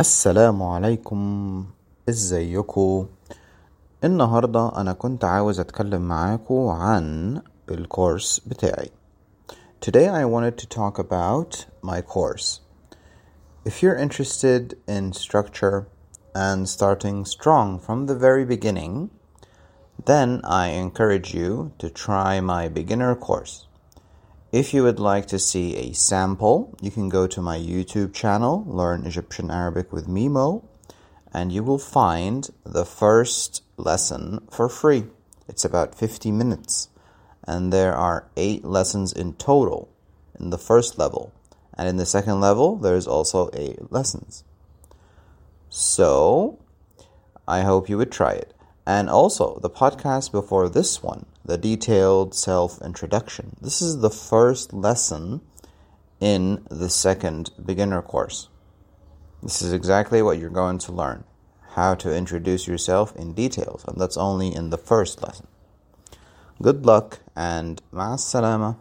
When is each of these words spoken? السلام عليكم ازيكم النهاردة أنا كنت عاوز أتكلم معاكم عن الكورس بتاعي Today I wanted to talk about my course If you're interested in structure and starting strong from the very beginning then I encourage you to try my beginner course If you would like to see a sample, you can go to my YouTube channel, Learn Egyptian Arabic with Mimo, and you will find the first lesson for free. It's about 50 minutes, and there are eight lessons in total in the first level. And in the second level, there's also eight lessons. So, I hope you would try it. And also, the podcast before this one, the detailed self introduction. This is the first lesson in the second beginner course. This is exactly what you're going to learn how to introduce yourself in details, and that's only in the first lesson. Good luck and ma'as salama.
السلام 0.00 0.62
عليكم 0.62 1.64
ازيكم 2.08 3.06
النهاردة 4.04 4.80
أنا 4.80 4.92
كنت 4.92 5.24
عاوز 5.24 5.60
أتكلم 5.60 6.02
معاكم 6.02 6.68
عن 6.68 7.42
الكورس 7.70 8.40
بتاعي 8.46 8.90
Today 9.80 10.08
I 10.08 10.24
wanted 10.26 10.58
to 10.58 10.66
talk 10.66 10.98
about 10.98 11.66
my 11.82 12.00
course 12.02 12.60
If 13.64 13.82
you're 13.82 13.96
interested 14.06 14.74
in 14.86 15.12
structure 15.12 15.86
and 16.34 16.68
starting 16.68 17.24
strong 17.24 17.78
from 17.78 18.06
the 18.06 18.14
very 18.26 18.44
beginning 18.44 19.10
then 20.06 20.40
I 20.44 20.66
encourage 20.68 21.34
you 21.34 21.72
to 21.78 21.88
try 21.90 22.40
my 22.40 22.68
beginner 22.68 23.14
course 23.14 23.66
If 24.55 24.73
you 24.73 24.83
would 24.83 25.01
like 25.01 25.25
to 25.25 25.37
see 25.37 25.75
a 25.75 25.93
sample, 25.93 26.77
you 26.79 26.89
can 26.89 27.09
go 27.09 27.27
to 27.27 27.41
my 27.41 27.59
YouTube 27.59 28.13
channel, 28.13 28.63
Learn 28.65 29.05
Egyptian 29.05 29.51
Arabic 29.51 29.91
with 29.91 30.07
Mimo, 30.07 30.63
and 31.33 31.51
you 31.51 31.61
will 31.61 31.77
find 31.77 32.49
the 32.63 32.85
first 32.85 33.63
lesson 33.75 34.47
for 34.49 34.69
free. 34.69 35.07
It's 35.49 35.65
about 35.65 35.93
50 35.93 36.31
minutes, 36.31 36.87
and 37.43 37.73
there 37.73 37.93
are 37.93 38.29
eight 38.37 38.63
lessons 38.63 39.11
in 39.11 39.33
total 39.33 39.89
in 40.39 40.51
the 40.51 40.57
first 40.57 40.97
level. 40.97 41.33
And 41.77 41.89
in 41.89 41.97
the 41.97 42.05
second 42.05 42.39
level, 42.39 42.77
there's 42.77 43.07
also 43.07 43.49
eight 43.51 43.91
lessons. 43.91 44.45
So, 45.67 46.59
I 47.45 47.63
hope 47.63 47.89
you 47.89 47.97
would 47.97 48.09
try 48.09 48.31
it. 48.31 48.53
And 48.87 49.09
also, 49.09 49.59
the 49.59 49.69
podcast 49.69 50.31
before 50.31 50.69
this 50.69 51.03
one, 51.03 51.25
the 51.45 51.57
detailed 51.57 52.33
self 52.33 52.81
introduction. 52.81 53.55
This 53.61 53.81
is 53.81 53.99
the 53.99 54.09
first 54.09 54.73
lesson 54.73 55.41
in 56.19 56.65
the 56.69 56.89
second 56.89 57.51
beginner 57.63 58.01
course. 58.01 58.49
This 59.43 59.61
is 59.61 59.71
exactly 59.71 60.21
what 60.21 60.39
you're 60.39 60.49
going 60.49 60.79
to 60.79 60.91
learn 60.91 61.23
how 61.75 61.93
to 61.93 62.15
introduce 62.15 62.67
yourself 62.67 63.13
in 63.17 63.33
details, 63.33 63.83
and 63.85 63.99
that's 63.99 64.15
only 64.15 64.53
in 64.53 64.69
the 64.69 64.77
first 64.77 65.21
lesson. 65.21 65.45
Good 66.61 66.85
luck 66.85 67.19
and 67.35 67.81
ma'as 67.91 68.21
salama. 68.21 68.77